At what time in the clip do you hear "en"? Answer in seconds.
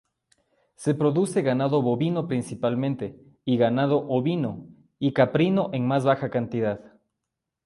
5.73-5.85